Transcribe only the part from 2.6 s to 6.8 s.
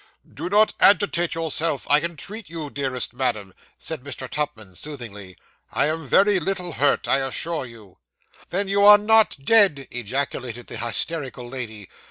dearest madam,' said Mr. Tupman soothingly. 'I am very little